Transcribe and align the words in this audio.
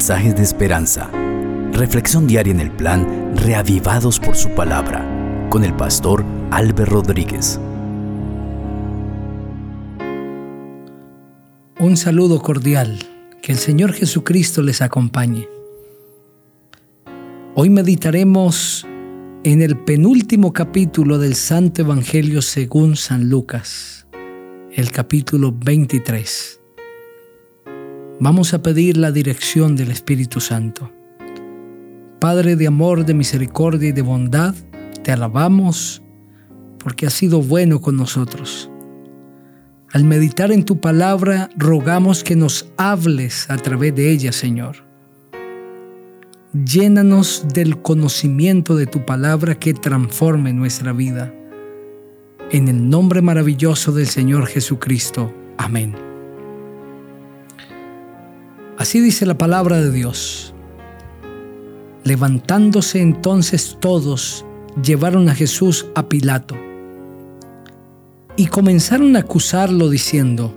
mensajes 0.00 0.34
de 0.34 0.42
esperanza. 0.42 1.10
Reflexión 1.74 2.26
diaria 2.26 2.54
en 2.54 2.60
el 2.60 2.70
plan 2.70 3.36
Reavivados 3.36 4.18
por 4.18 4.34
su 4.34 4.48
palabra 4.54 5.06
con 5.50 5.62
el 5.62 5.74
pastor 5.76 6.24
Álvaro 6.50 6.86
Rodríguez. 6.86 7.60
Un 11.78 11.98
saludo 11.98 12.40
cordial. 12.40 12.98
Que 13.42 13.52
el 13.52 13.58
Señor 13.58 13.92
Jesucristo 13.92 14.62
les 14.62 14.80
acompañe. 14.80 15.46
Hoy 17.54 17.68
meditaremos 17.68 18.86
en 19.44 19.60
el 19.60 19.76
penúltimo 19.76 20.54
capítulo 20.54 21.18
del 21.18 21.34
Santo 21.34 21.82
Evangelio 21.82 22.40
según 22.40 22.96
San 22.96 23.28
Lucas, 23.28 24.06
el 24.72 24.92
capítulo 24.92 25.52
23. 25.52 26.59
Vamos 28.22 28.52
a 28.52 28.62
pedir 28.62 28.98
la 28.98 29.12
dirección 29.12 29.76
del 29.76 29.90
Espíritu 29.90 30.40
Santo. 30.40 30.92
Padre 32.18 32.54
de 32.54 32.66
amor, 32.66 33.06
de 33.06 33.14
misericordia 33.14 33.88
y 33.88 33.92
de 33.92 34.02
bondad, 34.02 34.54
te 35.02 35.10
alabamos 35.10 36.02
porque 36.78 37.06
has 37.06 37.14
sido 37.14 37.40
bueno 37.40 37.80
con 37.80 37.96
nosotros. 37.96 38.70
Al 39.90 40.04
meditar 40.04 40.52
en 40.52 40.66
tu 40.66 40.80
palabra, 40.80 41.48
rogamos 41.56 42.22
que 42.22 42.36
nos 42.36 42.70
hables 42.76 43.48
a 43.48 43.56
través 43.56 43.94
de 43.94 44.10
ella, 44.10 44.32
Señor. 44.32 44.84
Llénanos 46.52 47.46
del 47.54 47.80
conocimiento 47.80 48.76
de 48.76 48.84
tu 48.84 49.06
palabra 49.06 49.54
que 49.54 49.72
transforme 49.72 50.52
nuestra 50.52 50.92
vida. 50.92 51.32
En 52.50 52.68
el 52.68 52.90
nombre 52.90 53.22
maravilloso 53.22 53.92
del 53.92 54.08
Señor 54.08 54.46
Jesucristo. 54.46 55.32
Amén. 55.56 56.09
Así 58.80 58.98
dice 59.00 59.26
la 59.26 59.36
palabra 59.36 59.78
de 59.78 59.92
Dios. 59.92 60.54
Levantándose 62.02 63.02
entonces 63.02 63.76
todos, 63.78 64.46
llevaron 64.82 65.28
a 65.28 65.34
Jesús 65.34 65.88
a 65.94 66.08
Pilato 66.08 66.56
y 68.36 68.46
comenzaron 68.46 69.16
a 69.16 69.18
acusarlo 69.18 69.90
diciendo, 69.90 70.56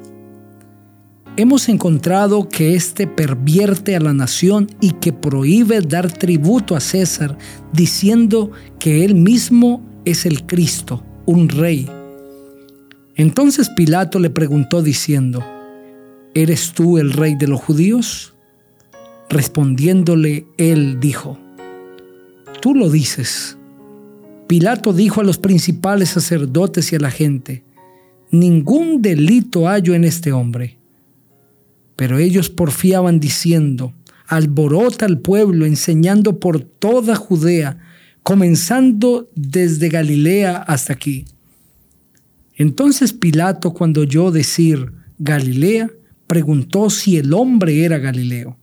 Hemos 1.36 1.68
encontrado 1.68 2.48
que 2.48 2.76
éste 2.76 3.08
pervierte 3.08 3.94
a 3.94 4.00
la 4.00 4.14
nación 4.14 4.70
y 4.80 4.92
que 4.92 5.12
prohíbe 5.12 5.82
dar 5.82 6.10
tributo 6.10 6.78
a 6.78 6.80
César, 6.80 7.38
diciendo 7.74 8.52
que 8.80 9.04
él 9.04 9.16
mismo 9.16 9.84
es 10.06 10.26
el 10.26 10.46
Cristo, 10.46 11.04
un 11.26 11.50
rey. 11.50 11.90
Entonces 13.16 13.70
Pilato 13.76 14.18
le 14.18 14.30
preguntó 14.30 14.82
diciendo, 14.82 15.44
¿Eres 16.36 16.74
tú 16.74 16.98
el 16.98 17.14
rey 17.14 17.36
de 17.36 17.48
los 17.48 17.62
judíos? 17.62 18.34
Respondiéndole 19.30 20.48
él 20.58 21.00
dijo, 21.00 21.40
Tú 22.62 22.74
lo 22.74 22.90
dices. 22.90 23.58
Pilato 24.48 24.94
dijo 24.94 25.22
a 25.22 25.24
los 25.24 25.38
principales 25.38 26.10
sacerdotes 26.10 26.92
y 26.92 26.96
a 26.96 27.00
la 27.00 27.12
gente, 27.12 27.64
Ningún 28.32 29.02
delito 29.02 29.68
hallo 29.68 29.94
en 29.94 30.06
este 30.06 30.32
hombre. 30.32 30.80
Pero 31.96 32.18
ellos 32.18 32.50
porfiaban 32.50 33.20
diciendo, 33.20 33.94
alborota 34.26 35.06
al 35.06 35.20
pueblo, 35.20 35.68
enseñando 35.68 36.40
por 36.40 36.62
toda 36.62 37.16
Judea, 37.16 37.78
comenzando 38.24 39.30
desde 39.36 39.90
Galilea 39.90 40.58
hasta 40.58 40.94
aquí. 40.94 41.26
Entonces 42.56 43.14
Pilato, 43.14 43.74
cuando 43.74 44.02
oyó 44.02 44.32
decir 44.32 44.92
Galilea, 45.20 45.92
preguntó 46.34 46.90
si 46.90 47.18
el 47.18 47.32
hombre 47.32 47.86
era 47.86 48.00
Galileo. 48.00 48.58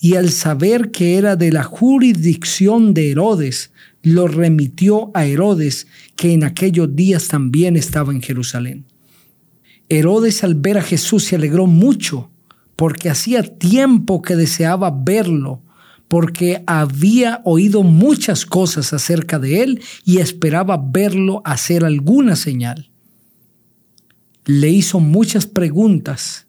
Y 0.00 0.16
al 0.16 0.32
saber 0.32 0.90
que 0.90 1.16
era 1.16 1.36
de 1.36 1.52
la 1.52 1.62
jurisdicción 1.62 2.92
de 2.92 3.12
Herodes, 3.12 3.70
lo 4.02 4.26
remitió 4.26 5.12
a 5.14 5.24
Herodes, 5.24 5.86
que 6.16 6.32
en 6.32 6.42
aquellos 6.42 6.96
días 6.96 7.28
también 7.28 7.76
estaba 7.76 8.12
en 8.12 8.20
Jerusalén. 8.20 8.86
Herodes 9.88 10.42
al 10.42 10.56
ver 10.56 10.76
a 10.78 10.82
Jesús 10.82 11.22
se 11.22 11.36
alegró 11.36 11.68
mucho, 11.68 12.32
porque 12.74 13.10
hacía 13.10 13.44
tiempo 13.44 14.20
que 14.20 14.34
deseaba 14.34 14.90
verlo, 14.90 15.62
porque 16.08 16.64
había 16.66 17.42
oído 17.44 17.84
muchas 17.84 18.44
cosas 18.44 18.92
acerca 18.92 19.38
de 19.38 19.62
él 19.62 19.80
y 20.04 20.18
esperaba 20.18 20.82
verlo 20.84 21.42
hacer 21.44 21.84
alguna 21.84 22.34
señal. 22.34 22.90
Le 24.46 24.68
hizo 24.70 24.98
muchas 24.98 25.46
preguntas 25.46 26.43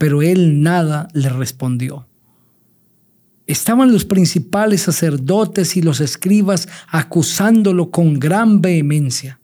pero 0.00 0.22
él 0.22 0.62
nada 0.62 1.08
le 1.12 1.28
respondió. 1.28 2.06
Estaban 3.46 3.92
los 3.92 4.06
principales 4.06 4.80
sacerdotes 4.80 5.76
y 5.76 5.82
los 5.82 6.00
escribas 6.00 6.68
acusándolo 6.88 7.90
con 7.90 8.18
gran 8.18 8.62
vehemencia. 8.62 9.40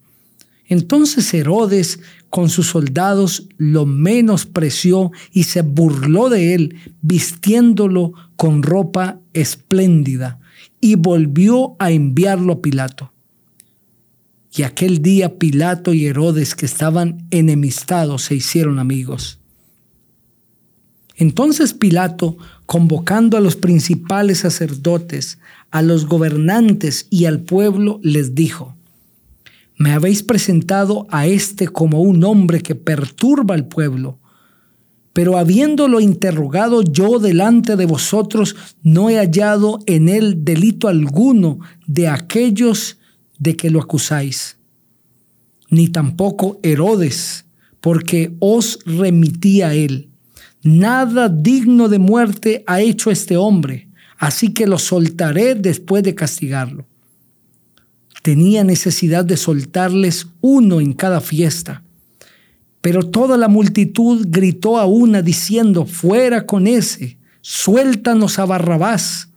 Entonces 0.65 1.31
Herodes 1.31 1.99
con 2.31 2.49
sus 2.49 2.65
soldados 2.65 3.49
lo 3.57 3.85
menospreció 3.85 5.11
y 5.31 5.43
se 5.43 5.61
burló 5.61 6.27
de 6.29 6.55
él, 6.55 6.75
vistiéndolo 7.03 8.13
con 8.35 8.63
ropa 8.63 9.19
espléndida, 9.33 10.39
y 10.81 10.95
volvió 10.95 11.75
a 11.77 11.91
enviarlo 11.91 12.53
a 12.53 12.61
Pilato. 12.63 13.13
Y 14.55 14.63
aquel 14.63 15.03
día 15.03 15.37
Pilato 15.37 15.93
y 15.93 16.07
Herodes, 16.07 16.55
que 16.55 16.65
estaban 16.65 17.27
enemistados, 17.29 18.23
se 18.23 18.33
hicieron 18.33 18.79
amigos. 18.79 19.39
Entonces 21.17 21.73
Pilato, 21.73 22.37
convocando 22.67 23.37
a 23.37 23.41
los 23.41 23.55
principales 23.55 24.39
sacerdotes, 24.39 25.39
a 25.71 25.81
los 25.81 26.05
gobernantes 26.05 27.07
y 27.09 27.25
al 27.25 27.41
pueblo, 27.41 27.99
les 28.03 28.35
dijo, 28.35 28.75
me 29.77 29.91
habéis 29.91 30.23
presentado 30.23 31.07
a 31.09 31.27
este 31.27 31.67
como 31.67 32.01
un 32.01 32.23
hombre 32.23 32.61
que 32.61 32.75
perturba 32.75 33.55
al 33.55 33.67
pueblo, 33.67 34.19
pero 35.11 35.37
habiéndolo 35.37 35.99
interrogado 35.99 36.83
yo 36.83 37.17
delante 37.17 37.75
de 37.75 37.87
vosotros, 37.87 38.55
no 38.83 39.09
he 39.09 39.17
hallado 39.17 39.79
en 39.87 40.09
él 40.09 40.45
delito 40.45 40.87
alguno 40.87 41.59
de 41.87 42.07
aquellos 42.07 42.97
de 43.39 43.55
que 43.55 43.71
lo 43.71 43.81
acusáis, 43.81 44.57
ni 45.71 45.89
tampoco 45.89 46.59
Herodes, 46.61 47.45
porque 47.81 48.35
os 48.39 48.79
remití 48.85 49.63
a 49.63 49.73
él 49.73 50.06
Nada 50.67 51.29
digno 51.29 51.87
de 51.87 51.97
muerte 51.97 52.65
ha 52.67 52.81
hecho 52.81 53.09
este 53.09 53.37
hombre, 53.37 53.87
así 54.17 54.53
que 54.53 54.67
lo 54.67 54.77
soltaré 54.77 55.55
después 55.55 56.03
de 56.03 56.13
castigarlo. 56.13 56.85
Tenía 58.21 58.65
necesidad 58.65 59.23
de 59.23 59.37
soltarles 59.37 60.27
uno 60.41 60.81
en 60.81 60.91
cada 60.91 61.21
fiesta. 61.21 61.83
Pero 62.81 63.03
toda 63.03 63.37
la 63.37 63.47
multitud 63.47 64.27
gritó 64.27 64.77
a 64.77 64.85
una 64.87 65.21
diciendo, 65.21 65.85
fuera 65.85 66.45
con 66.45 66.67
ese, 66.67 67.17
suéltanos 67.39 68.37
a 68.37 68.43
Barrabás. 68.43 69.29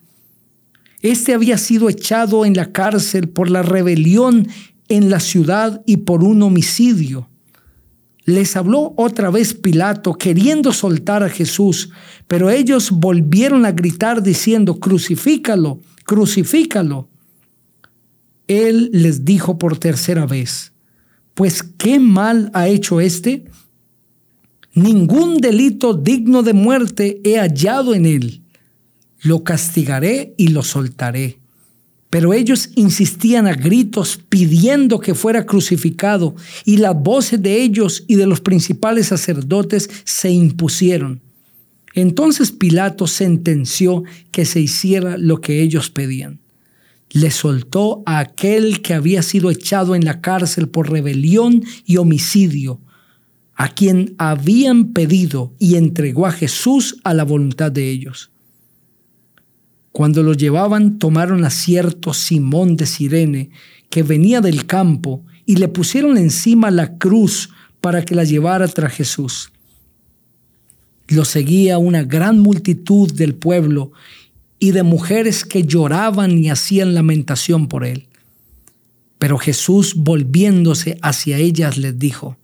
Este 1.01 1.33
había 1.33 1.59
sido 1.59 1.89
echado 1.89 2.45
en 2.45 2.55
la 2.55 2.73
cárcel 2.73 3.29
por 3.29 3.51
la 3.51 3.63
rebelión 3.63 4.49
en 4.89 5.11
la 5.11 5.21
ciudad 5.21 5.81
y 5.87 5.99
por 5.99 6.25
un 6.25 6.43
homicidio 6.43 7.30
les 8.25 8.57
habló 8.57 8.95
otra 8.97 9.31
vez 9.31 9.55
Pilato 9.55 10.15
queriendo 10.15 10.73
soltar 10.73 11.23
a 11.23 11.29
Jesús, 11.29 11.91
pero 12.29 12.51
ellos 12.51 12.91
volvieron 12.91 13.65
a 13.65 13.73
gritar 13.73 14.23
diciendo, 14.23 14.79
crucifícalo, 14.79 15.81
crucifícalo. 16.05 17.09
Él 18.47 18.91
les 18.93 19.25
dijo 19.25 19.59
por 19.59 19.79
tercera 19.79 20.27
vez, 20.27 20.73
pues 21.35 21.63
¿qué 21.63 21.99
mal 21.99 22.51
ha 22.53 22.69
hecho 22.69 23.01
éste? 23.01 23.45
Ningún 24.75 25.39
delito 25.39 25.95
digno 25.95 26.43
de 26.43 26.53
muerte 26.53 27.21
he 27.25 27.39
hallado 27.39 27.95
en 27.95 28.07
él. 28.07 28.43
Lo 29.23 29.45
castigaré 29.45 30.35
y 30.37 30.49
lo 30.49 30.63
soltaré. 30.63 31.40
Pero 32.11 32.35
ellos 32.35 32.71
insistían 32.75 33.47
a 33.47 33.55
gritos 33.55 34.21
pidiendo 34.29 34.99
que 34.99 35.15
fuera 35.15 35.47
crucificado 35.47 36.35
y 36.65 36.79
las 36.79 37.01
voces 37.01 37.41
de 37.41 37.63
ellos 37.63 38.05
y 38.09 38.17
de 38.17 38.27
los 38.27 38.41
principales 38.41 39.07
sacerdotes 39.07 39.89
se 40.05 40.31
impusieron. 40.31 41.23
Entonces 41.95 42.51
Pilato 42.51 43.07
sentenció 43.07 44.03
que 44.33 44.45
se 44.45 44.61
hiciera 44.61 45.17
lo 45.17 45.41
que 45.41 45.63
ellos 45.63 45.91
pedían. 45.91 46.41
Le 47.11 47.31
soltó 47.31 48.03
a 48.07 48.19
aquel 48.21 48.83
que 48.83 48.95
había 48.95 49.23
sido 49.23 49.51
echado 49.51 49.95
en 49.95 50.05
la 50.05 50.21
cárcel 50.21 50.69
por 50.69 50.91
rebelión 50.91 51.65
y 51.85 51.97
homicidio, 51.97 52.81
a 53.55 53.69
quien 53.69 54.15
habían 54.19 54.93
pedido 54.93 55.53
y 55.59 55.75
entregó 55.75 56.27
a 56.27 56.33
Jesús 56.33 56.97
a 57.05 57.15
la 57.15 57.25
voluntad 57.25 57.73
de 57.73 57.91
ellos. 57.91 58.31
Cuando 59.93 60.23
lo 60.23 60.35
llevaban, 60.35 60.99
tomaron 60.99 61.45
a 61.45 61.51
cierto 61.51 62.15
Simón 62.15 62.77
de 62.77 62.87
Sirene, 62.87 63.51
que 63.89 64.03
venía 64.03 64.41
del 64.41 64.67
campo, 64.67 65.25
y 65.47 65.57
le 65.57 65.69
pusieron 65.69 66.17
encima 66.17 66.71
la 66.71 66.97
cruz 66.97 67.51
para 67.81 68.05
que 68.05 68.15
la 68.15 68.25
llevara 68.25 68.69
tras 68.69 68.93
Jesús. 68.93 69.51
Lo 71.09 71.25
seguía 71.25 71.79
una 71.79 72.05
gran 72.05 72.39
multitud 72.39 73.13
del 73.13 73.35
pueblo 73.35 73.91
y 74.61 74.71
de 74.71 74.85
mujeres 74.85 75.45
que 75.45 75.65
lloraban 75.65 76.39
y 76.39 76.51
hacían 76.51 76.95
lamentación 76.95 77.67
por 77.67 77.85
él. 77.85 78.07
Pero 79.19 79.39
Jesús, 79.39 79.95
volviéndose 79.97 80.99
hacia 81.03 81.39
ellas, 81.39 81.79
les 81.79 81.99
dijo, 81.99 82.37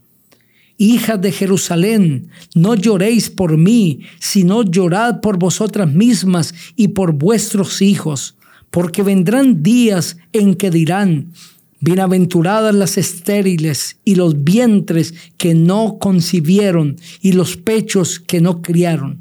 Hijas 0.79 1.21
de 1.21 1.33
Jerusalén, 1.33 2.29
no 2.55 2.75
lloréis 2.75 3.31
por 3.31 3.57
mí, 3.57 4.01
sino 4.21 4.63
llorad 4.63 5.21
por 5.21 5.39
vosotras 5.39 5.91
mismas 5.93 6.55
y 6.77 6.89
por 6.89 7.13
vuestros 7.13 7.81
hijos, 7.81 8.37
porque 8.71 9.03
vendrán 9.03 9.63
días 9.63 10.19
en 10.33 10.55
que 10.55 10.71
dirán, 10.71 11.33
Bienaventuradas 11.79 12.75
las 12.75 12.97
estériles 12.97 13.99
y 14.03 14.15
los 14.15 14.43
vientres 14.45 15.15
que 15.37 15.55
no 15.55 15.99
concibieron 15.99 16.97
y 17.21 17.33
los 17.33 17.59
pechos 17.59 18.19
que 18.19 18.41
no 18.41 18.63
criaron. 18.63 19.21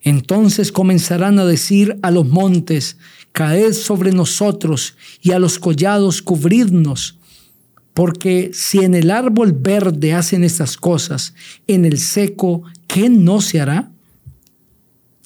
Entonces 0.00 0.70
comenzarán 0.70 1.40
a 1.40 1.44
decir 1.44 1.98
a 2.02 2.12
los 2.12 2.28
montes, 2.28 2.96
caed 3.32 3.72
sobre 3.72 4.12
nosotros 4.12 4.94
y 5.20 5.32
a 5.32 5.40
los 5.40 5.58
collados 5.58 6.22
cubridnos, 6.22 7.15
porque 7.96 8.50
si 8.52 8.80
en 8.80 8.94
el 8.94 9.10
árbol 9.10 9.54
verde 9.58 10.12
hacen 10.12 10.44
estas 10.44 10.76
cosas, 10.76 11.32
en 11.66 11.86
el 11.86 11.96
seco, 11.96 12.62
¿qué 12.86 13.08
no 13.08 13.40
se 13.40 13.58
hará? 13.58 13.90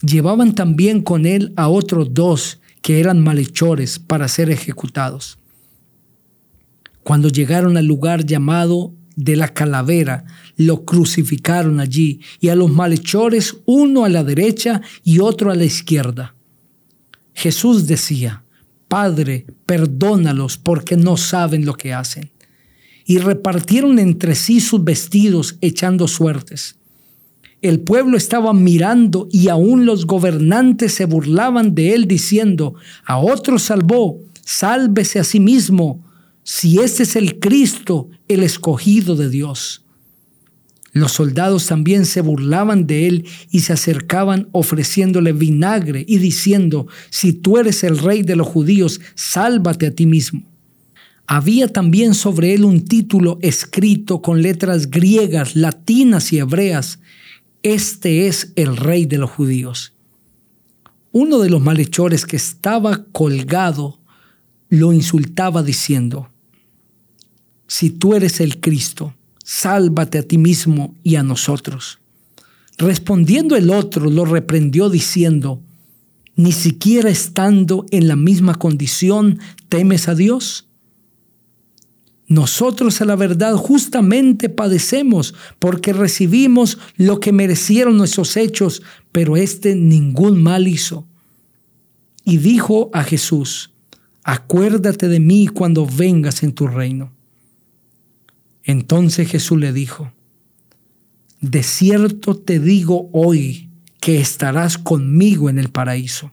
Llevaban 0.03 0.55
también 0.55 1.03
con 1.03 1.27
él 1.27 1.53
a 1.57 1.69
otros 1.69 2.15
dos 2.15 2.61
que 2.81 3.01
eran 3.01 3.25
malhechores 3.25 3.99
para 3.99 4.29
ser 4.29 4.51
ejecutados. 4.51 5.37
Cuando 7.03 7.29
llegaron 7.29 7.77
al 7.77 7.87
lugar 7.87 8.25
llamado 8.25 8.95
de 9.17 9.35
la 9.35 9.49
calavera, 9.49 10.25
lo 10.57 10.85
crucificaron 10.85 11.81
allí 11.81 12.21
y 12.39 12.51
a 12.51 12.55
los 12.55 12.71
malhechores 12.71 13.57
uno 13.65 14.05
a 14.05 14.09
la 14.09 14.23
derecha 14.23 14.81
y 15.03 15.19
otro 15.19 15.51
a 15.51 15.57
la 15.57 15.65
izquierda. 15.65 16.37
Jesús 17.35 17.89
decía, 17.89 18.45
Padre, 18.87 19.45
perdónalos 19.67 20.57
porque 20.57 20.97
no 20.97 21.17
saben 21.17 21.65
lo 21.65 21.75
que 21.75 21.93
hacen. 21.93 22.31
Y 23.05 23.19
repartieron 23.19 23.99
entre 23.99 24.35
sí 24.35 24.61
sus 24.61 24.85
vestidos 24.85 25.57
echando 25.61 26.09
suertes. 26.09 26.77
El 27.63 27.81
pueblo 27.81 28.17
estaba 28.17 28.55
mirando 28.55 29.29
y 29.31 29.49
aún 29.49 29.85
los 29.85 30.07
gobernantes 30.07 30.95
se 30.95 31.05
burlaban 31.05 31.75
de 31.75 31.95
él 31.95 32.07
diciendo, 32.07 32.75
a 33.05 33.19
otro 33.19 33.59
salvó, 33.59 34.19
sálvese 34.43 35.19
a 35.19 35.25
sí 35.25 35.41
mismo 35.41 36.03
si 36.43 36.79
este 36.79 37.03
es 37.03 37.17
el 37.17 37.39
Cristo, 37.39 38.09
el 38.29 38.43
escogido 38.43 39.15
de 39.15 39.29
Dios. 39.29 39.85
Los 40.93 41.13
soldados 41.13 41.67
también 41.67 42.05
se 42.05 42.21
burlaban 42.21 42.87
de 42.87 43.07
él 43.07 43.27
y 43.51 43.61
se 43.61 43.73
acercaban 43.73 44.49
ofreciéndole 44.53 45.33
vinagre 45.33 46.05
y 46.09 46.19
diciendo, 46.19 46.89
si 47.11 47.33
tú 47.33 47.59
eres 47.59 47.85
el 47.85 47.99
rey 47.99 48.23
de 48.23 48.37
los 48.37 48.49
judíos, 48.49 49.01
sálvate 49.15 49.87
a 49.87 49.95
ti 49.95 50.07
mismo. 50.07 50.50
Había 51.33 51.69
también 51.69 52.15
sobre 52.15 52.55
él 52.55 52.65
un 52.65 52.85
título 52.85 53.39
escrito 53.41 54.21
con 54.21 54.43
letras 54.43 54.91
griegas, 54.91 55.55
latinas 55.55 56.33
y 56.33 56.39
hebreas. 56.39 56.99
Este 57.63 58.27
es 58.27 58.53
el 58.57 58.77
rey 58.77 59.07
de 59.07 59.19
los 59.19 59.31
judíos. 59.31 59.93
Uno 61.13 61.39
de 61.39 61.49
los 61.49 61.63
malhechores 61.63 62.27
que 62.27 62.35
estaba 62.35 63.05
colgado 63.13 64.01
lo 64.71 64.93
insultaba 64.93 65.63
diciendo, 65.63 66.31
si 67.69 67.91
tú 67.91 68.15
eres 68.15 68.41
el 68.41 68.61
Cristo, 68.61 69.15
sálvate 69.45 70.19
a 70.19 70.25
ti 70.25 70.37
mismo 70.37 70.97
y 71.05 71.15
a 71.15 71.23
nosotros. 71.23 72.01
Respondiendo 72.77 73.55
el 73.55 73.71
otro, 73.71 74.11
lo 74.11 74.25
reprendió 74.25 74.91
diciendo, 74.91 75.63
ni 76.35 76.51
siquiera 76.51 77.09
estando 77.09 77.87
en 77.93 78.09
la 78.09 78.17
misma 78.17 78.57
condición, 78.57 79.39
temes 79.69 80.09
a 80.09 80.17
Dios. 80.17 80.67
Nosotros 82.31 83.01
a 83.01 83.07
la 83.07 83.17
verdad 83.17 83.57
justamente 83.57 84.49
padecemos 84.49 85.35
porque 85.59 85.93
recibimos 85.93 86.79
lo 86.97 87.19
que 87.19 87.33
merecieron 87.33 87.97
nuestros 87.97 88.37
hechos, 88.37 88.83
pero 89.11 89.37
éste 89.37 89.75
ningún 89.75 90.41
mal 90.41 90.69
hizo. 90.69 91.09
Y 92.25 92.37
dijo 92.39 92.89
a 92.93 93.03
Jesús, 93.03 93.73
acuérdate 94.23 95.09
de 95.09 95.19
mí 95.19 95.49
cuando 95.49 95.85
vengas 95.85 96.45
en 96.45 96.53
tu 96.53 96.69
reino. 96.69 97.13
Entonces 98.63 99.29
Jesús 99.29 99.59
le 99.59 99.73
dijo, 99.73 100.13
de 101.41 101.65
cierto 101.65 102.37
te 102.37 102.61
digo 102.61 103.11
hoy 103.13 103.71
que 104.01 104.21
estarás 104.21 104.79
conmigo 104.79 105.51
en 105.51 105.59
el 105.59 105.71
paraíso. 105.71 106.31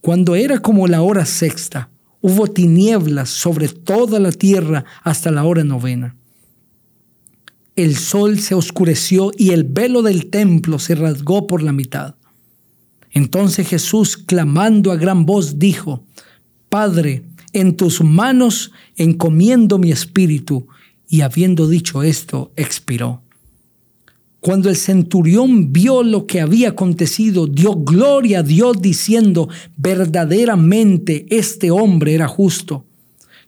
Cuando 0.00 0.36
era 0.36 0.60
como 0.60 0.86
la 0.86 1.02
hora 1.02 1.26
sexta, 1.26 1.90
hubo 2.20 2.46
tinieblas 2.48 3.30
sobre 3.30 3.68
toda 3.68 4.18
la 4.18 4.32
tierra 4.32 4.84
hasta 5.02 5.30
la 5.30 5.44
hora 5.44 5.64
novena. 5.64 6.16
El 7.76 7.96
sol 7.96 8.40
se 8.40 8.54
oscureció 8.54 9.30
y 9.36 9.50
el 9.50 9.64
velo 9.64 10.02
del 10.02 10.26
templo 10.30 10.78
se 10.78 10.94
rasgó 10.96 11.46
por 11.46 11.62
la 11.62 11.72
mitad. 11.72 12.16
Entonces 13.12 13.68
Jesús, 13.68 14.16
clamando 14.16 14.90
a 14.90 14.96
gran 14.96 15.26
voz, 15.26 15.58
dijo, 15.58 16.04
Padre, 16.68 17.24
en 17.52 17.76
tus 17.76 18.02
manos 18.02 18.72
encomiendo 18.96 19.78
mi 19.78 19.90
espíritu. 19.90 20.66
Y 21.08 21.22
habiendo 21.22 21.68
dicho 21.68 22.02
esto, 22.02 22.52
expiró. 22.56 23.22
Cuando 24.40 24.68
el 24.68 24.76
centurión 24.76 25.72
vio 25.72 26.02
lo 26.02 26.26
que 26.26 26.40
había 26.40 26.70
acontecido, 26.70 27.46
dio 27.46 27.74
gloria 27.74 28.40
a 28.40 28.42
Dios 28.42 28.80
diciendo, 28.80 29.48
verdaderamente 29.76 31.26
este 31.30 31.70
hombre 31.70 32.14
era 32.14 32.28
justo. 32.28 32.84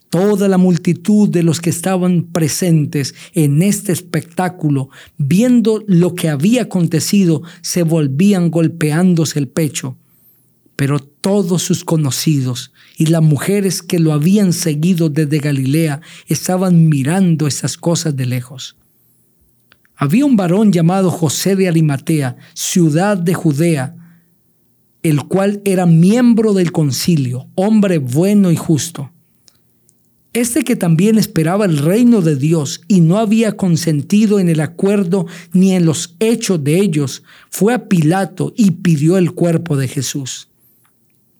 Toda 0.09 0.49
la 0.49 0.57
multitud 0.57 1.29
de 1.29 1.43
los 1.43 1.61
que 1.61 1.69
estaban 1.69 2.23
presentes 2.23 3.15
en 3.33 3.61
este 3.61 3.93
espectáculo, 3.93 4.89
viendo 5.17 5.81
lo 5.87 6.13
que 6.13 6.27
había 6.27 6.63
acontecido, 6.63 7.43
se 7.61 7.83
volvían 7.83 8.51
golpeándose 8.51 9.39
el 9.39 9.47
pecho 9.47 9.97
pero 10.81 10.97
todos 10.97 11.61
sus 11.61 11.83
conocidos 11.83 12.71
y 12.97 13.05
las 13.05 13.21
mujeres 13.21 13.83
que 13.83 13.99
lo 13.99 14.13
habían 14.13 14.51
seguido 14.51 15.09
desde 15.09 15.37
Galilea 15.37 16.01
estaban 16.25 16.89
mirando 16.89 17.45
esas 17.45 17.77
cosas 17.77 18.15
de 18.15 18.25
lejos. 18.25 18.75
Había 20.01 20.25
un 20.25 20.35
varón 20.35 20.71
llamado 20.71 21.11
José 21.11 21.55
de 21.55 21.67
Arimatea, 21.67 22.35
ciudad 22.55 23.19
de 23.19 23.35
Judea, 23.35 23.95
el 25.03 25.25
cual 25.25 25.61
era 25.63 25.85
miembro 25.85 26.53
del 26.53 26.71
concilio, 26.71 27.45
hombre 27.53 27.99
bueno 27.99 28.51
y 28.51 28.55
justo. 28.55 29.11
Este 30.33 30.63
que 30.63 30.75
también 30.75 31.19
esperaba 31.19 31.65
el 31.65 31.77
reino 31.77 32.21
de 32.21 32.35
Dios 32.35 32.81
y 32.87 33.01
no 33.01 33.19
había 33.19 33.55
consentido 33.57 34.39
en 34.39 34.49
el 34.49 34.61
acuerdo 34.61 35.27
ni 35.53 35.73
en 35.73 35.85
los 35.85 36.15
hechos 36.19 36.63
de 36.63 36.79
ellos, 36.79 37.21
fue 37.51 37.71
a 37.71 37.87
Pilato 37.87 38.53
y 38.57 38.71
pidió 38.71 39.19
el 39.19 39.33
cuerpo 39.33 39.77
de 39.77 39.87
Jesús 39.87 40.47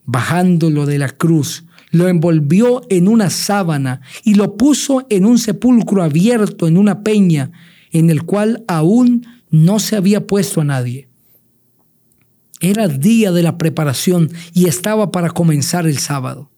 bajándolo 0.04 0.86
de 0.86 0.98
la 0.98 1.08
cruz, 1.08 1.64
lo 1.90 2.08
envolvió 2.08 2.82
en 2.90 3.08
una 3.08 3.30
sábana 3.30 4.00
y 4.24 4.34
lo 4.34 4.56
puso 4.56 5.06
en 5.10 5.24
un 5.26 5.38
sepulcro 5.38 6.02
abierto 6.02 6.66
en 6.66 6.76
una 6.76 7.02
peña 7.02 7.50
en 7.92 8.10
el 8.10 8.24
cual 8.24 8.64
aún 8.66 9.26
no 9.50 9.78
se 9.78 9.96
había 9.96 10.26
puesto 10.26 10.60
a 10.60 10.64
nadie. 10.64 11.08
Era 12.60 12.88
día 12.88 13.32
de 13.32 13.42
la 13.42 13.58
preparación 13.58 14.30
y 14.54 14.66
estaba 14.66 15.10
para 15.10 15.30
comenzar 15.30 15.86
el 15.86 15.98
sábado. 15.98 16.50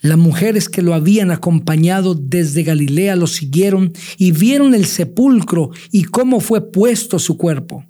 Las 0.00 0.16
mujeres 0.16 0.68
que 0.68 0.82
lo 0.82 0.94
habían 0.94 1.30
acompañado 1.30 2.14
desde 2.14 2.62
Galilea 2.62 3.16
lo 3.16 3.26
siguieron 3.26 3.92
y 4.16 4.32
vieron 4.32 4.74
el 4.74 4.86
sepulcro 4.86 5.70
y 5.90 6.04
cómo 6.04 6.40
fue 6.40 6.70
puesto 6.70 7.18
su 7.18 7.36
cuerpo. 7.36 7.84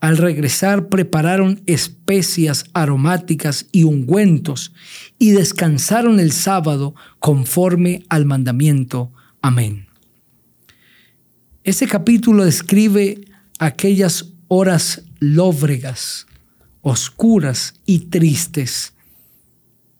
Al 0.00 0.16
regresar 0.16 0.88
prepararon 0.88 1.62
especias 1.66 2.64
aromáticas 2.72 3.66
y 3.70 3.84
ungüentos 3.84 4.72
y 5.18 5.32
descansaron 5.32 6.20
el 6.20 6.32
sábado 6.32 6.94
conforme 7.18 8.04
al 8.08 8.24
mandamiento. 8.24 9.12
Amén. 9.42 9.89
Este 11.62 11.86
capítulo 11.86 12.46
describe 12.46 13.20
aquellas 13.58 14.32
horas 14.48 15.02
lóbregas, 15.18 16.26
oscuras 16.80 17.74
y 17.84 18.06
tristes, 18.06 18.94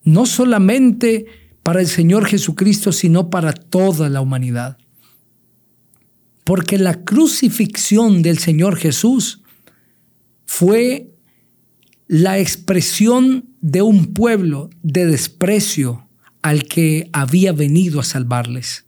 no 0.03 0.25
solamente 0.25 1.27
para 1.63 1.81
el 1.81 1.87
Señor 1.87 2.25
Jesucristo, 2.25 2.93
sino 2.93 3.29
para 3.29 3.53
toda 3.53 4.09
la 4.09 4.23
humanidad. 4.23 4.79
Porque 6.45 6.79
la 6.79 7.05
crucifixión 7.05 8.23
del 8.23 8.39
Señor 8.39 8.77
Jesús 8.77 9.43
fue 10.47 11.15
la 12.09 12.39
expresión 12.39 13.51
de 13.61 13.83
un 13.83 14.15
pueblo 14.15 14.71
de 14.83 15.05
desprecio 15.05 16.09
al 16.41 16.65
que 16.65 17.11
había 17.13 17.53
venido 17.53 18.01
a 18.01 18.05
salvarles. 18.05 18.87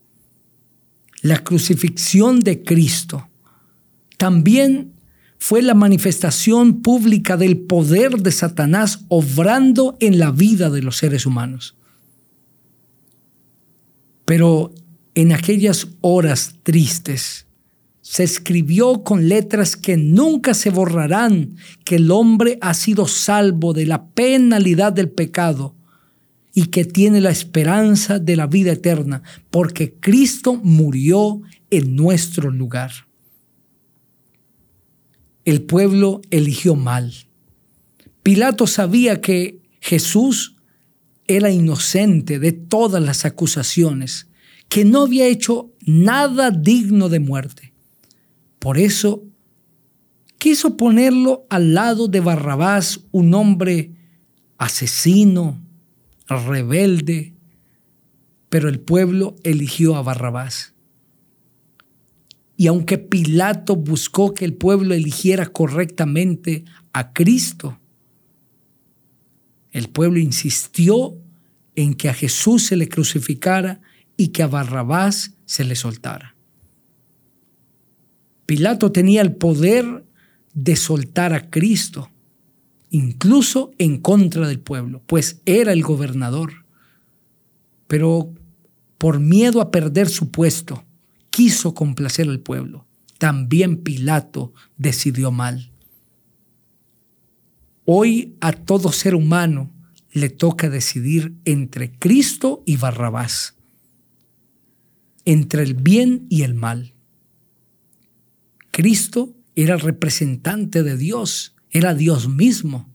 La 1.23 1.39
crucifixión 1.39 2.41
de 2.41 2.63
Cristo 2.63 3.29
también 4.19 4.93
fue 5.39 5.63
la 5.63 5.75
manifestación 5.75 6.83
pública 6.83 7.37
del 7.37 7.59
poder 7.59 8.19
de 8.19 8.31
Satanás 8.31 9.05
obrando 9.09 9.97
en 10.01 10.19
la 10.19 10.31
vida 10.31 10.69
de 10.69 10.83
los 10.83 10.99
seres 10.99 11.25
humanos. 11.25 11.77
Pero 14.25 14.75
en 15.15 15.33
aquellas 15.33 15.89
horas 16.01 16.57
tristes, 16.63 17.47
se 18.01 18.25
escribió 18.25 19.05
con 19.05 19.29
letras 19.29 19.77
que 19.77 19.97
nunca 19.97 20.55
se 20.55 20.71
borrarán 20.71 21.57
que 21.85 21.97
el 21.97 22.11
hombre 22.11 22.59
ha 22.61 22.75
sido 22.75 23.07
salvo 23.07 23.73
de 23.73 23.87
la 23.87 24.07
penalidad 24.09 24.93
del 24.93 25.09
pecado 25.09 25.77
y 26.55 26.67
que 26.67 26.85
tiene 26.85 27.21
la 27.21 27.31
esperanza 27.31 28.19
de 28.19 28.37
la 28.37 28.47
vida 28.47 28.73
eterna, 28.73 29.23
porque 29.51 29.95
Cristo 29.95 30.61
murió 30.63 31.41
en 31.71 31.97
nuestro 31.97 32.51
lugar. 32.51 32.93
El 35.45 35.63
pueblo 35.63 36.21
eligió 36.31 36.77
mal. 36.77 37.13
Pilato 38.23 38.67
sabía 38.67 39.21
que 39.21 39.61
Jesús 39.81 40.57
era 41.27 41.51
inocente 41.51 42.39
de 42.39 42.53
todas 42.53 43.03
las 43.03 43.25
acusaciones, 43.25 44.29
que 44.69 44.85
no 44.85 45.03
había 45.03 45.27
hecho 45.27 45.73
nada 45.85 46.51
digno 46.51 47.09
de 47.09 47.21
muerte. 47.21 47.73
Por 48.59 48.79
eso 48.79 49.25
quiso 50.39 50.77
ponerlo 50.77 51.47
al 51.51 51.75
lado 51.75 52.09
de 52.09 52.21
Barrabás, 52.21 53.01
un 53.11 53.35
hombre 53.35 53.93
asesino, 54.59 55.62
rebelde, 56.37 57.35
pero 58.49 58.69
el 58.69 58.81
pueblo 58.81 59.37
eligió 59.43 59.97
a 59.97 60.03
Barrabás. 60.03 60.75
Y 62.57 62.67
aunque 62.69 62.99
Pilato 62.99 63.77
buscó 63.77 64.35
que 64.35 64.45
el 64.45 64.55
pueblo 64.55 64.95
eligiera 64.95 65.47
correctamente 65.47 66.65
a 66.93 67.13
Cristo, 67.13 67.81
el 69.73 69.89
pueblo 69.89 70.21
insistió 70.21 71.17
en 71.75 71.95
que 71.95 72.09
a 72.09 72.15
Jesús 72.15 72.67
se 72.67 72.77
le 72.77 72.89
crucificara 72.89 73.81
y 74.17 74.29
que 74.29 74.43
a 74.43 74.47
Barrabás 74.47 75.35
se 75.47 75.65
le 75.65 75.75
soltara. 75.75 76.37
Pilato 78.47 78.93
tenía 78.93 79.23
el 79.23 79.35
poder 79.35 80.05
de 80.55 80.77
soltar 80.77 81.33
a 81.33 81.49
Cristo, 81.51 82.12
incluso 82.93 83.73
en 83.79 83.99
contra 83.99 84.47
del 84.47 84.61
pueblo, 84.61 85.03
pues 85.07 85.41
era 85.47 85.73
el 85.73 85.83
gobernador. 85.83 86.67
Pero 87.89 88.33
por 88.99 89.19
miedo 89.19 89.63
a 89.63 89.71
perder 89.71 90.09
su 90.09 90.31
puesto, 90.31 90.85
quiso 91.31 91.75
complacer 91.75 92.29
al 92.29 92.41
pueblo. 92.41 92.87
También 93.17 93.79
Pilato 93.79 94.53
decidió 94.77 95.33
mal. 95.33 95.73
Hoy 97.87 98.37
a 98.41 98.53
todo 98.53 98.93
ser 98.93 99.15
humano 99.15 99.71
le 100.13 100.29
toca 100.29 100.69
decidir 100.69 101.35
entre 101.47 101.99
Cristo 101.99 102.63
y 102.67 102.77
Barrabás, 102.77 103.57
entre 105.25 105.63
el 105.63 105.75
bien 105.75 106.27
y 106.29 106.43
el 106.43 106.53
mal. 106.53 106.93
Cristo 108.71 109.35
era 109.55 109.75
el 109.75 109.81
representante 109.81 110.83
de 110.83 110.99
Dios, 110.99 111.55
era 111.73 111.95
Dios 111.95 112.29
mismo, 112.29 112.95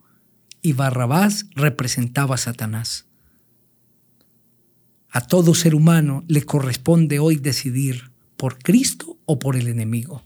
y 0.61 0.73
Barrabás 0.73 1.47
representaba 1.55 2.35
a 2.35 2.37
Satanás. 2.37 3.05
A 5.09 5.21
todo 5.21 5.55
ser 5.55 5.75
humano 5.75 6.23
le 6.27 6.43
corresponde 6.43 7.19
hoy 7.19 7.37
decidir 7.37 8.11
por 8.37 8.59
Cristo 8.59 9.17
o 9.25 9.39
por 9.39 9.55
el 9.55 9.67
enemigo. 9.67 10.23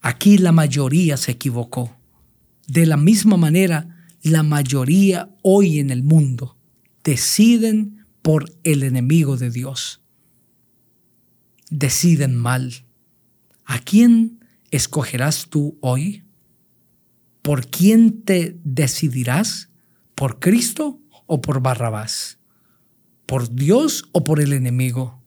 Aquí 0.00 0.38
la 0.38 0.52
mayoría 0.52 1.16
se 1.16 1.32
equivocó. 1.32 1.96
De 2.66 2.86
la 2.86 2.96
misma 2.96 3.36
manera, 3.36 4.08
la 4.22 4.42
mayoría 4.42 5.30
hoy 5.42 5.78
en 5.78 5.90
el 5.90 6.02
mundo 6.02 6.56
deciden 7.04 8.04
por 8.22 8.52
el 8.64 8.82
enemigo 8.82 9.36
de 9.36 9.50
Dios. 9.50 10.00
Deciden 11.70 12.36
mal. 12.36 12.84
¿A 13.64 13.78
quién 13.78 14.44
escogerás 14.70 15.46
tú 15.48 15.78
hoy? 15.80 16.24
¿Por 17.42 17.68
quién 17.68 18.22
te 18.22 18.58
decidirás? 18.64 19.70
¿Por 20.14 20.38
Cristo 20.38 21.00
o 21.26 21.40
por 21.40 21.60
Barrabás? 21.62 22.38
¿Por 23.26 23.54
Dios 23.54 24.04
o 24.12 24.24
por 24.24 24.40
el 24.40 24.52
enemigo? 24.52 25.22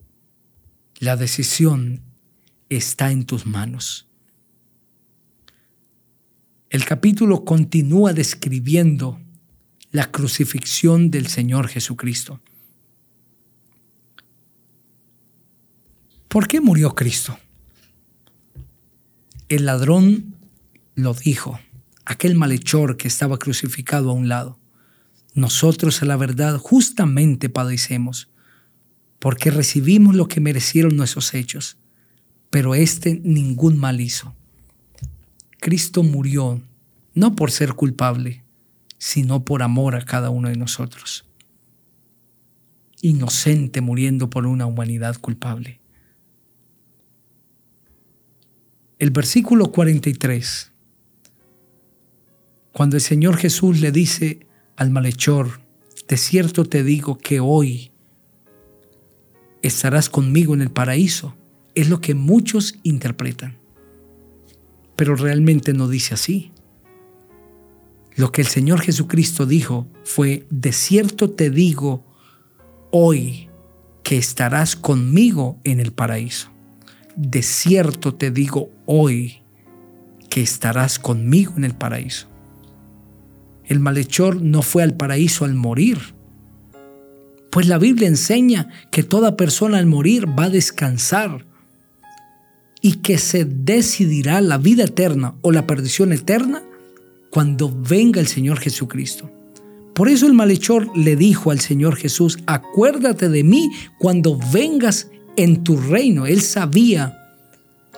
La 1.00 1.16
decisión 1.16 2.02
está 2.70 3.12
en 3.12 3.26
tus 3.26 3.46
manos. 3.46 4.08
El 6.70 6.86
capítulo 6.86 7.46
continúa 7.46 8.14
describiendo 8.14 9.20
la 9.92 10.12
crucifixión 10.12 11.12
del 11.12 11.28
Señor 11.28 11.68
Jesucristo. 11.68 12.42
¿Por 16.28 16.48
qué 16.48 16.62
murió 16.62 16.96
Cristo? 16.96 17.38
El 19.50 19.66
ladrón 19.68 20.36
lo 20.96 21.14
dijo, 21.14 21.60
aquel 22.06 22.36
malhechor 22.36 22.98
que 22.98 23.08
estaba 23.08 23.38
crucificado 23.38 24.10
a 24.10 24.14
un 24.14 24.28
lado. 24.28 24.60
Nosotros 25.34 26.02
a 26.02 26.06
la 26.06 26.18
verdad 26.18 26.58
justamente 26.58 27.50
padecemos, 27.50 28.30
porque 29.20 29.52
recibimos 29.52 30.16
lo 30.16 30.28
que 30.28 30.42
merecieron 30.42 30.96
nuestros 30.96 31.34
hechos, 31.34 31.78
pero 32.50 32.76
éste 32.76 33.22
ningún 33.24 33.78
mal 33.78 34.02
hizo. 34.02 34.36
Cristo 35.60 36.04
murió 36.04 36.62
no 37.14 37.36
por 37.36 37.52
ser 37.52 37.74
culpable, 37.74 38.44
sino 38.98 39.46
por 39.46 39.64
amor 39.64 39.96
a 39.96 40.04
cada 40.04 40.30
uno 40.30 40.50
de 40.50 40.58
nosotros. 40.58 41.26
Inocente 43.02 43.82
muriendo 43.82 44.30
por 44.30 44.46
una 44.46 44.66
humanidad 44.66 45.16
culpable. 45.20 45.80
El 49.00 49.12
versículo 49.12 49.72
43, 49.72 50.73
cuando 52.74 52.98
el 52.98 53.02
Señor 53.02 53.38
Jesús 53.38 53.80
le 53.80 53.94
dice 53.94 54.46
al 54.76 54.92
malhechor, 54.92 55.62
de 56.10 56.18
cierto 56.18 56.66
te 56.66 56.84
digo 56.84 57.18
que 57.18 57.40
hoy 57.40 57.92
estarás 59.62 60.10
conmigo 60.10 60.54
en 60.54 60.62
el 60.62 60.72
paraíso, 60.72 61.36
es 61.76 61.90
lo 61.90 62.02
que 62.02 62.14
muchos 62.14 62.76
interpretan 62.84 63.64
pero 64.96 65.16
realmente 65.16 65.74
no 65.74 65.88
dice 65.88 66.14
así. 66.14 66.52
Lo 68.16 68.32
que 68.32 68.42
el 68.42 68.48
Señor 68.48 68.82
Jesucristo 68.82 69.46
dijo 69.46 69.88
fue, 70.04 70.46
de 70.50 70.72
cierto 70.72 71.32
te 71.32 71.50
digo 71.50 72.06
hoy 72.92 73.50
que 74.04 74.18
estarás 74.18 74.76
conmigo 74.76 75.60
en 75.64 75.80
el 75.80 75.94
paraíso. 75.94 76.50
De 77.16 77.42
cierto 77.42 78.14
te 78.14 78.30
digo 78.30 78.70
hoy 78.86 79.42
que 80.30 80.42
estarás 80.42 81.00
conmigo 81.00 81.54
en 81.58 81.64
el 81.64 81.74
paraíso. 81.74 82.28
El 83.66 83.80
malhechor 83.80 84.42
no 84.42 84.62
fue 84.62 84.84
al 84.84 84.96
paraíso 84.96 85.46
al 85.46 85.54
morir, 85.54 85.98
pues 87.50 87.68
la 87.68 87.78
Biblia 87.78 88.08
enseña 88.08 88.70
que 88.92 89.04
toda 89.04 89.38
persona 89.38 89.78
al 89.78 89.86
morir 89.86 90.28
va 90.28 90.46
a 90.46 90.50
descansar 90.50 91.46
y 92.82 92.94
que 92.98 93.18
se 93.18 93.46
decidirá 93.46 94.42
la 94.42 94.58
vida 94.58 94.86
eterna 94.86 95.36
o 95.42 95.52
la 95.52 95.68
perdición 95.68 96.12
eterna 96.12 96.64
cuando 97.30 97.72
venga 97.72 98.20
el 98.20 98.28
Señor 98.28 98.60
Jesucristo. 98.60 99.32
Por 99.94 100.10
eso 100.10 100.26
el 100.26 100.34
malhechor 100.34 100.90
le 100.98 101.16
dijo 101.16 101.52
al 101.52 101.60
Señor 101.60 101.96
Jesús, 101.96 102.40
acuérdate 102.48 103.30
de 103.30 103.44
mí 103.44 103.72
cuando 104.00 104.40
vengas 104.52 105.10
en 105.38 105.64
tu 105.64 105.78
reino. 105.78 106.26
Él 106.26 106.42
sabía 106.42 107.20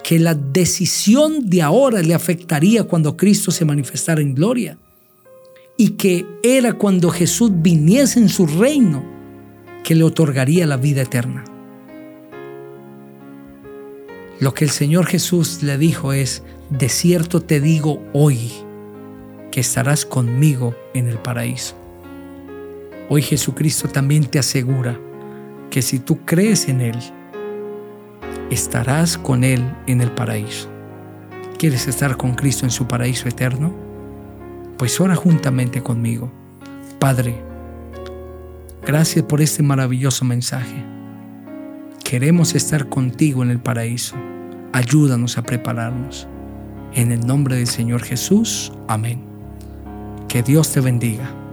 que 0.03 0.19
la 0.19 0.35
decisión 0.35 1.49
de 1.49 1.61
ahora 1.61 2.01
le 2.01 2.13
afectaría 2.13 2.83
cuando 2.83 3.15
Cristo 3.15 3.51
se 3.51 3.65
manifestara 3.65 4.21
en 4.21 4.35
gloria 4.35 4.77
y 5.77 5.91
que 5.91 6.25
era 6.43 6.73
cuando 6.73 7.09
Jesús 7.09 7.51
viniese 7.53 8.19
en 8.19 8.29
su 8.29 8.47
reino 8.47 9.03
que 9.83 9.95
le 9.95 10.03
otorgaría 10.03 10.65
la 10.65 10.77
vida 10.77 11.01
eterna. 11.01 11.43
Lo 14.39 14.53
que 14.53 14.65
el 14.65 14.71
Señor 14.71 15.05
Jesús 15.05 15.63
le 15.63 15.77
dijo 15.77 16.11
es, 16.11 16.43
de 16.69 16.89
cierto 16.89 17.41
te 17.41 17.61
digo 17.61 18.01
hoy 18.13 18.51
que 19.51 19.61
estarás 19.61 20.05
conmigo 20.05 20.75
en 20.93 21.07
el 21.07 21.17
paraíso. 21.17 21.75
Hoy 23.07 23.21
Jesucristo 23.21 23.87
también 23.87 24.25
te 24.25 24.39
asegura 24.39 24.99
que 25.69 25.81
si 25.81 25.99
tú 25.99 26.25
crees 26.25 26.67
en 26.67 26.81
Él, 26.81 26.97
estarás 28.49 29.17
con 29.17 29.43
Él 29.43 29.63
en 29.87 30.01
el 30.01 30.11
paraíso. 30.11 30.69
¿Quieres 31.57 31.87
estar 31.87 32.17
con 32.17 32.35
Cristo 32.35 32.65
en 32.65 32.71
su 32.71 32.87
paraíso 32.87 33.29
eterno? 33.29 33.84
Pues 34.77 34.99
ora 34.99 35.15
juntamente 35.15 35.81
conmigo. 35.81 36.31
Padre, 36.99 37.41
gracias 38.85 39.23
por 39.25 39.41
este 39.41 39.63
maravilloso 39.63 40.25
mensaje. 40.25 40.83
Queremos 42.03 42.55
estar 42.55 42.89
contigo 42.89 43.41
en 43.41 43.51
el 43.51 43.59
paraíso. 43.59 44.15
Ayúdanos 44.73 45.37
a 45.37 45.43
prepararnos. 45.43 46.27
En 46.93 47.11
el 47.11 47.25
nombre 47.25 47.55
del 47.55 47.67
Señor 47.67 48.03
Jesús. 48.03 48.71
Amén. 48.87 49.21
Que 50.27 50.43
Dios 50.43 50.71
te 50.71 50.81
bendiga. 50.81 51.44